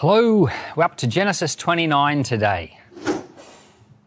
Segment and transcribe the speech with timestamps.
[0.00, 2.78] Hello, we're up to Genesis 29 today.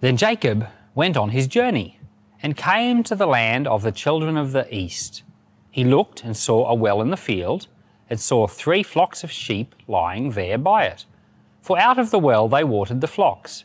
[0.01, 1.99] Then Jacob went on his journey
[2.43, 5.23] and came to the land of the children of the east.
[5.71, 7.65] He looked and saw a well in the field,
[8.07, 11.05] and saw three flocks of sheep lying there by it.
[11.63, 13.63] For out of the well they watered the flocks.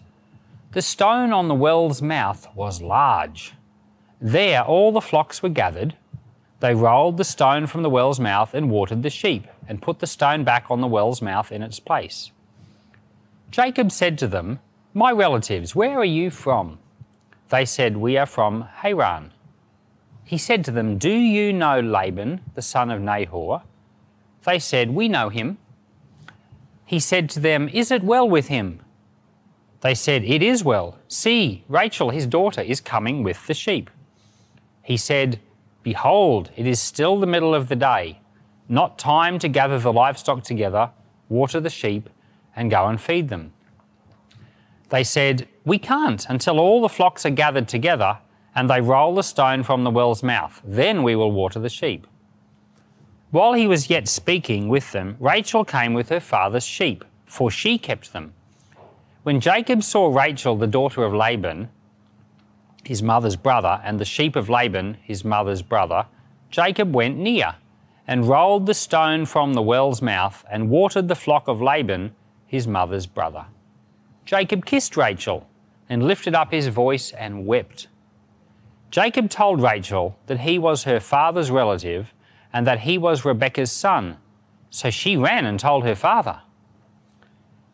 [0.72, 3.52] The stone on the well's mouth was large.
[4.18, 5.94] There all the flocks were gathered.
[6.60, 10.06] They rolled the stone from the well's mouth and watered the sheep, and put the
[10.06, 12.30] stone back on the well's mouth in its place.
[13.50, 14.60] Jacob said to them,
[14.92, 16.78] My relatives, where are you from?
[17.50, 19.32] They said, We are from Haran.
[20.24, 23.62] He said to them, Do you know Laban, the son of Nahor?
[24.44, 25.58] They said, We know him.
[26.84, 28.80] He said to them, Is it well with him?
[29.80, 30.98] They said, It is well.
[31.08, 33.90] See, Rachel, his daughter, is coming with the sheep.
[34.82, 35.40] He said,
[35.82, 38.18] Behold, it is still the middle of the day,
[38.68, 40.90] not time to gather the livestock together,
[41.28, 42.08] water the sheep,
[42.56, 43.52] and go and feed them.
[44.90, 48.18] They said, We can't until all the flocks are gathered together
[48.54, 50.62] and they roll the stone from the well's mouth.
[50.64, 52.06] Then we will water the sheep.
[53.30, 57.78] While he was yet speaking with them, Rachel came with her father's sheep, for she
[57.78, 58.32] kept them.
[59.24, 61.68] When Jacob saw Rachel, the daughter of Laban,
[62.84, 66.06] his mother's brother, and the sheep of Laban, his mother's brother,
[66.50, 67.56] Jacob went near
[68.06, 72.14] and rolled the stone from the well's mouth and watered the flock of Laban,
[72.46, 73.46] his mother's brother.
[74.24, 75.48] Jacob kissed Rachel
[75.88, 77.88] and lifted up his voice and wept.
[78.90, 82.12] Jacob told Rachel that he was her father's relative
[82.52, 84.18] and that he was Rebekah's son.
[84.70, 86.40] So she ran and told her father.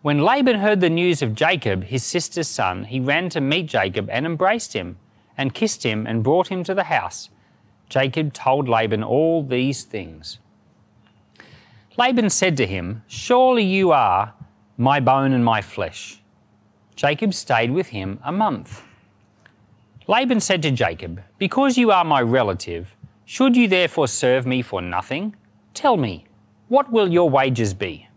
[0.03, 4.09] When Laban heard the news of Jacob, his sister's son, he ran to meet Jacob
[4.09, 4.97] and embraced him,
[5.37, 7.29] and kissed him, and brought him to the house.
[7.91, 10.39] Jacob told Laban all these things.
[11.97, 14.33] Laban said to him, Surely you are
[14.77, 16.23] my bone and my flesh.
[16.95, 18.83] Jacob stayed with him a month.
[20.07, 22.95] Laban said to Jacob, Because you are my relative,
[23.25, 25.35] should you therefore serve me for nothing?
[25.75, 26.27] Tell me,
[26.69, 28.09] what will your wages be?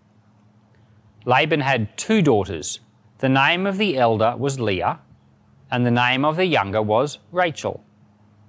[1.25, 2.79] Laban had two daughters.
[3.17, 4.99] The name of the elder was Leah,
[5.71, 7.83] and the name of the younger was Rachel.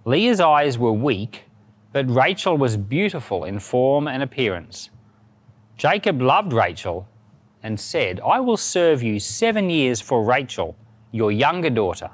[0.07, 1.45] Leah's eyes were weak,
[1.93, 4.91] but Rachel was beautiful in form and appearance.
[5.77, 7.09] Jacob loved Rachel
[7.63, 10.77] and said, I will serve you seven years for Rachel,
[11.11, 12.11] your younger daughter.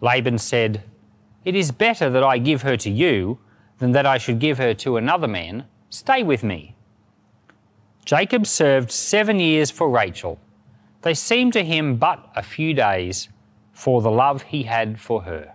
[0.00, 0.84] Laban said,
[1.44, 3.40] It is better that I give her to you
[3.78, 5.64] than that I should give her to another man.
[5.90, 6.76] Stay with me.
[8.04, 10.38] Jacob served seven years for Rachel.
[11.02, 13.28] They seemed to him but a few days
[13.72, 15.54] for the love he had for her.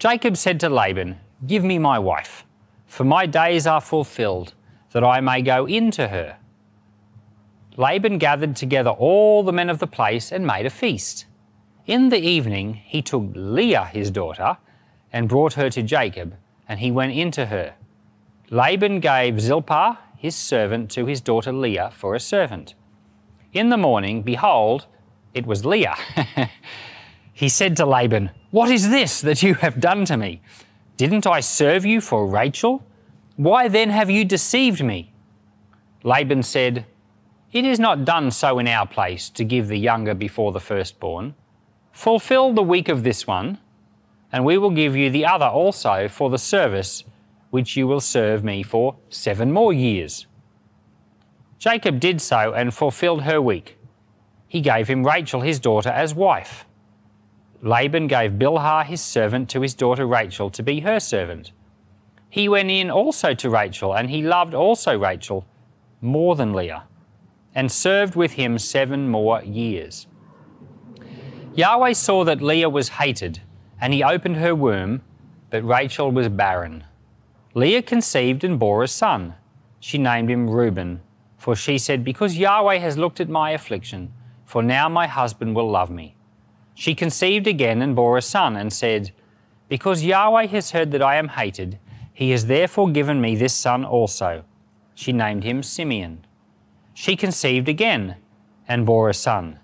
[0.00, 2.46] Jacob said to Laban, Give me my wife,
[2.86, 4.54] for my days are fulfilled,
[4.92, 6.38] that I may go in to her.
[7.76, 11.26] Laban gathered together all the men of the place and made a feast.
[11.84, 14.56] In the evening he took Leah his daughter
[15.12, 16.34] and brought her to Jacob,
[16.66, 17.74] and he went into her.
[18.48, 22.72] Laban gave Zilpah his servant to his daughter Leah for a servant.
[23.52, 24.86] In the morning, behold,
[25.34, 25.96] it was Leah.
[27.32, 30.42] he said to Laban, What is this that you have done to me?
[30.96, 32.84] Didn't I serve you for Rachel?
[33.36, 35.12] Why then have you deceived me?
[36.02, 36.84] Laban said,
[37.52, 41.34] It is not done so in our place to give the younger before the firstborn.
[41.92, 43.58] Fulfill the week of this one,
[44.32, 47.04] and we will give you the other also for the service
[47.50, 50.26] which you will serve me for seven more years.
[51.58, 53.76] Jacob did so and fulfilled her week.
[54.48, 56.64] He gave him Rachel his daughter as wife.
[57.62, 61.52] Laban gave Bilhah his servant to his daughter Rachel to be her servant.
[62.30, 65.44] He went in also to Rachel, and he loved also Rachel
[66.00, 66.84] more than Leah,
[67.54, 70.06] and served with him seven more years.
[71.54, 73.42] Yahweh saw that Leah was hated,
[73.80, 75.02] and he opened her womb,
[75.50, 76.84] but Rachel was barren.
[77.54, 79.34] Leah conceived and bore a son.
[79.80, 81.00] She named him Reuben,
[81.36, 84.12] for she said, Because Yahweh has looked at my affliction,
[84.46, 86.14] for now my husband will love me.
[86.74, 89.12] She conceived again and bore a son, and said,
[89.68, 91.78] Because Yahweh has heard that I am hated,
[92.12, 94.44] he has therefore given me this son also.
[94.94, 96.24] She named him Simeon.
[96.94, 98.16] She conceived again
[98.68, 99.58] and bore a son.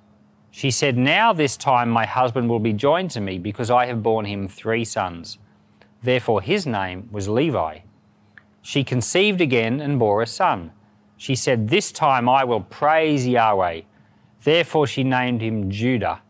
[0.50, 4.02] She said, Now this time my husband will be joined to me, because I have
[4.02, 5.38] borne him three sons.
[6.02, 7.80] Therefore his name was Levi.
[8.62, 10.72] She conceived again and bore a son.
[11.16, 13.82] She said, This time I will praise Yahweh.
[14.42, 16.22] Therefore she named him Judah.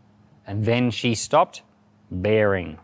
[0.46, 1.62] And then she stopped
[2.10, 2.78] bearing.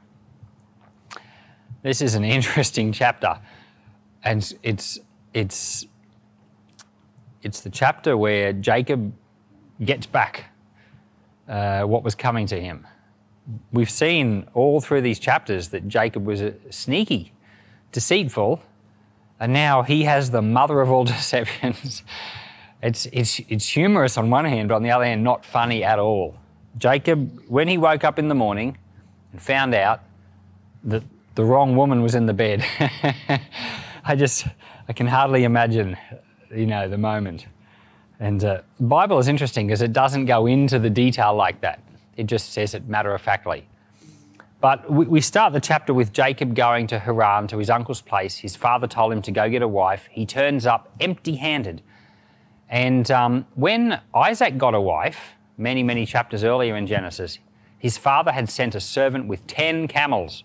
[1.83, 3.39] This is an interesting chapter.
[4.25, 4.99] And it's,
[5.35, 5.87] it's
[7.43, 9.13] it's the chapter where Jacob
[9.85, 10.47] gets back
[11.49, 12.87] uh, what was coming to him.
[13.73, 17.33] We've seen all through these chapters that Jacob was sneaky,
[17.91, 18.63] deceitful,
[19.41, 22.05] and now he has the mother of all deceptions.
[22.81, 25.99] it's, it's, it's humorous on one hand, but on the other hand, not funny at
[25.99, 26.37] all.
[26.79, 28.77] Jacob, when he woke up in the morning
[29.33, 30.01] and found out
[30.85, 31.03] that
[31.35, 32.65] the wrong woman was in the bed,
[34.05, 34.47] I just,
[34.89, 35.97] I can hardly imagine,
[36.55, 37.47] you know, the moment.
[38.21, 41.81] And uh, the Bible is interesting because it doesn't go into the detail like that.
[42.17, 43.67] It just says it matter of factly.
[44.61, 48.37] But we, we start the chapter with Jacob going to Haran to his uncle's place.
[48.37, 50.09] His father told him to go get a wife.
[50.11, 51.83] He turns up empty handed.
[52.69, 55.33] And um, when Isaac got a wife,
[55.63, 57.39] many, many chapters earlier in Genesis,
[57.79, 60.45] his father had sent a servant with 10 camels.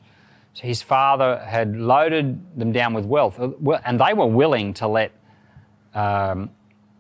[0.54, 3.52] So his father had loaded them down with wealth, uh,
[3.86, 5.12] and they were willing to let
[5.94, 6.52] um,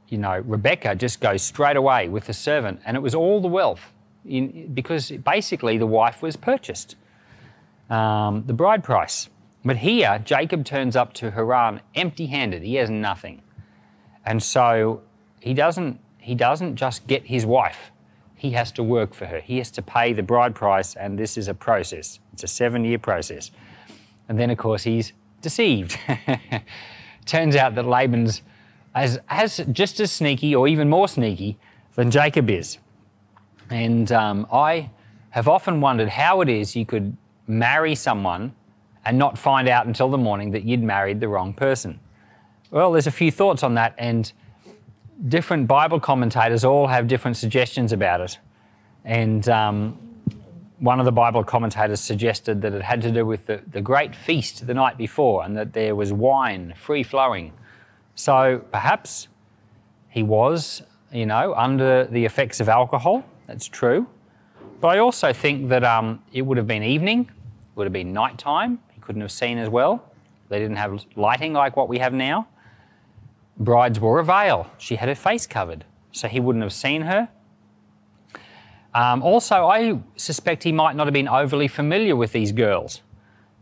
[0.09, 3.47] you know, Rebecca just goes straight away with the servant, and it was all the
[3.47, 3.93] wealth,
[4.25, 6.95] in, because basically the wife was purchased,
[7.89, 9.29] um, the bride price.
[9.65, 12.63] But here, Jacob turns up to Haran empty-handed.
[12.63, 13.41] He has nothing,
[14.25, 15.01] and so
[15.39, 15.99] he doesn't.
[16.19, 17.91] He doesn't just get his wife.
[18.37, 19.39] He has to work for her.
[19.39, 22.19] He has to pay the bride price, and this is a process.
[22.33, 23.51] It's a seven-year process,
[24.29, 25.11] and then of course he's
[25.41, 25.97] deceived.
[27.25, 28.43] Turns out that Laban's
[28.93, 31.57] as, as just as sneaky or even more sneaky
[31.95, 32.77] than Jacob is.
[33.69, 34.91] And um, I
[35.31, 37.17] have often wondered how it is you could
[37.47, 38.53] marry someone
[39.03, 41.99] and not find out until the morning that you'd married the wrong person.
[42.69, 44.31] Well, there's a few thoughts on that, and
[45.27, 48.37] different Bible commentators all have different suggestions about it.
[49.05, 49.97] And um,
[50.79, 54.15] one of the Bible commentators suggested that it had to do with the, the great
[54.15, 57.53] feast the night before and that there was wine free flowing
[58.17, 59.27] so perhaps
[60.09, 60.81] he was,
[61.13, 63.23] you know, under the effects of alcohol.
[63.45, 64.07] That's true.
[64.81, 68.13] But I also think that um, it would have been evening, it would have been
[68.13, 68.79] nighttime.
[68.91, 70.03] He couldn't have seen as well.
[70.49, 72.47] They didn't have lighting like what we have now.
[73.59, 74.71] Brides wore a veil.
[74.77, 77.29] She had her face covered, so he wouldn't have seen her.
[78.93, 83.01] Um, also, I suspect he might not have been overly familiar with these girls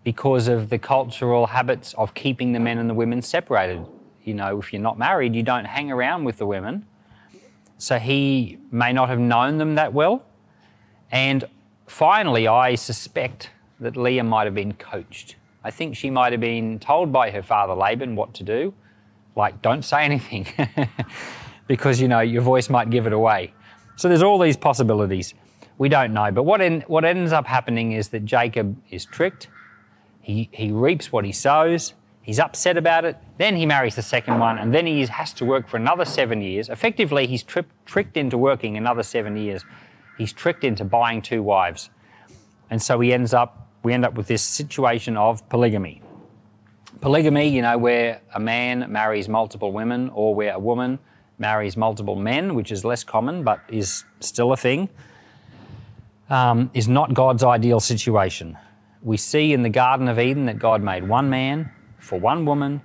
[0.03, 3.85] because of the cultural habits of keeping the men and the women separated
[4.25, 6.85] you know, if you're not married, you don't hang around with the women.
[7.77, 10.25] So he may not have known them that well.
[11.11, 11.45] And
[11.85, 15.35] finally, I suspect that Leah might have been coached.
[15.63, 18.73] I think she might have been told by her father Laban what to do,
[19.35, 20.47] like, don't say anything,
[21.67, 23.53] because, you know, your voice might give it away.
[23.97, 25.33] So there's all these possibilities.
[25.77, 26.31] We don't know.
[26.31, 29.47] But what, en- what ends up happening is that Jacob is tricked.
[30.21, 31.93] He, he reaps what he sows.
[32.21, 33.17] He's upset about it.
[33.37, 36.41] Then he marries the second one, and then he has to work for another seven
[36.41, 36.69] years.
[36.69, 39.63] Effectively, he's tri- tricked into working another seven years.
[40.17, 41.91] He's tricked into buying two wives,
[42.71, 43.69] and so he ends up.
[43.83, 46.01] We end up with this situation of polygamy.
[47.05, 50.97] Polygamy, you know, where a man marries multiple women, or where a woman
[51.37, 54.89] marries multiple men, which is less common but is still a thing,
[56.31, 58.57] um, is not God's ideal situation.
[59.03, 62.81] We see in the Garden of Eden that God made one man for one woman,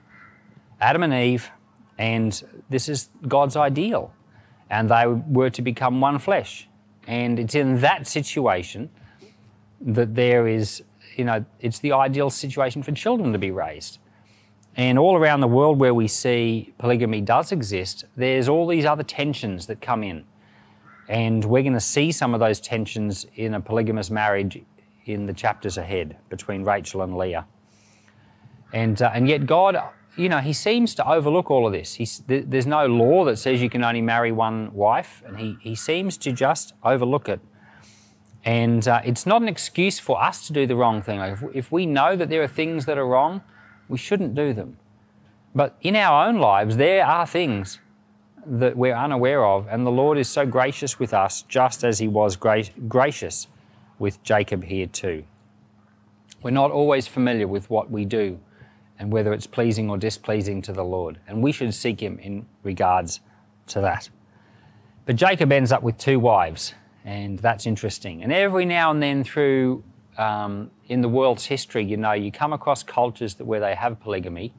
[0.83, 1.51] Adam and Eve,
[1.97, 4.13] and this is God's ideal.
[4.69, 6.69] And they were to become one flesh.
[7.07, 8.91] And it's in that situation
[9.81, 10.83] that there is,
[11.17, 13.99] you know, it's the ideal situation for children to be raised.
[14.77, 19.03] And all around the world where we see polygamy does exist, there's all these other
[19.03, 20.25] tensions that come in.
[21.09, 24.63] And we're going to see some of those tensions in a polygamous marriage
[25.07, 27.47] in the chapters ahead between Rachel and Leah.
[28.73, 29.77] And, uh, and yet, God,
[30.17, 31.95] you know, He seems to overlook all of this.
[31.95, 35.75] He's, there's no law that says you can only marry one wife, and He, he
[35.75, 37.41] seems to just overlook it.
[38.45, 41.19] And uh, it's not an excuse for us to do the wrong thing.
[41.19, 43.43] Like if, if we know that there are things that are wrong,
[43.91, 44.79] we shouldn't do them.
[45.55, 47.81] But in our own lives, there are things
[48.47, 52.09] that we're unaware of, and the Lord is so gracious with us, just as He
[52.09, 53.49] was gra- gracious
[53.99, 55.25] with Jacob here too.
[56.43, 58.41] We're not always familiar with what we do
[58.99, 61.19] and whether it's pleasing or displeasing to the Lord.
[61.27, 63.21] And we should seek him in regards
[63.69, 64.09] to that.
[65.07, 68.23] But Jacob ends up with two wives, and that's interesting.
[68.23, 69.83] And every now and then through
[70.19, 74.01] um, in the world's history, you know, you come across cultures that where they have
[74.01, 74.53] polygamy,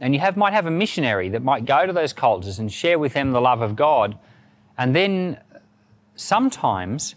[0.00, 2.98] and you have might have a missionary that might go to those cultures and share
[2.98, 4.18] with them the love of God,
[4.78, 5.38] and then
[6.14, 7.14] sometimes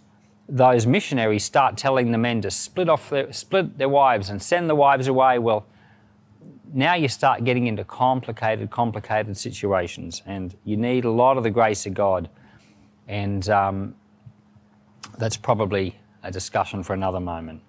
[0.47, 4.69] those missionaries start telling the men to split off their, split their wives and send
[4.69, 5.37] the wives away.
[5.37, 5.65] Well,
[6.73, 11.49] now you start getting into complicated, complicated situations, and you need a lot of the
[11.49, 12.29] grace of God.
[13.07, 13.95] And um,
[15.17, 17.61] that's probably a discussion for another moment.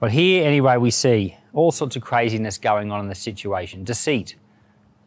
[0.00, 4.36] But here, anyway, we see all sorts of craziness going on in the situation deceit,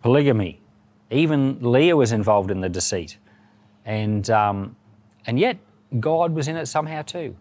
[0.01, 0.61] polygamy.
[1.09, 3.17] Even Leah was involved in the deceit.
[3.85, 4.75] And, um,
[5.25, 5.57] and yet,
[5.99, 7.35] God was in it somehow too.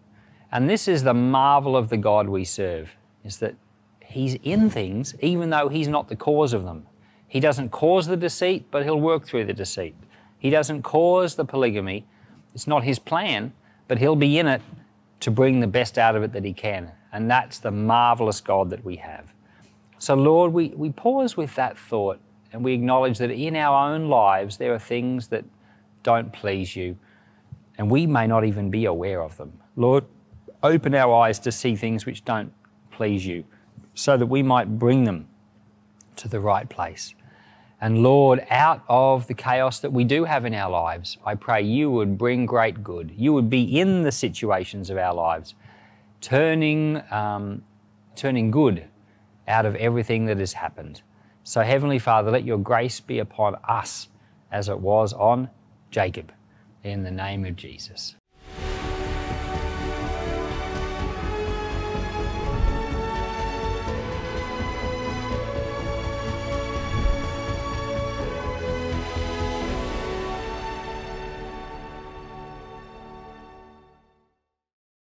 [0.51, 3.55] And this is the marvel of the God we serve, is that
[3.99, 6.85] He's in things even though He's not the cause of them.
[7.27, 9.95] He doesn't cause the deceit, but He'll work through the deceit.
[10.39, 12.05] He doesn't cause the polygamy.
[12.53, 13.51] It's not His plan,
[13.89, 14.61] but He'll be in it
[15.19, 16.91] to bring the best out of it that He can.
[17.11, 19.33] And that's the marvelous God that we have.
[19.99, 22.19] So, Lord, we, we pause with that thought
[22.53, 25.45] and we acknowledge that in our own lives there are things that
[26.03, 26.97] don't please you,
[27.77, 29.59] and we may not even be aware of them.
[29.75, 30.05] Lord,
[30.63, 32.53] open our eyes to see things which don't
[32.91, 33.43] please you
[33.93, 35.27] so that we might bring them
[36.15, 37.13] to the right place.
[37.79, 41.61] And Lord, out of the chaos that we do have in our lives, I pray
[41.61, 43.13] you would bring great good.
[43.15, 45.53] You would be in the situations of our lives,
[46.19, 47.63] turning, um,
[48.15, 48.85] turning good
[49.47, 51.01] out of everything that has happened.
[51.43, 54.09] So, Heavenly Father, let your grace be upon us
[54.51, 55.49] as it was on
[55.91, 56.33] Jacob.
[56.83, 58.15] In the name of Jesus.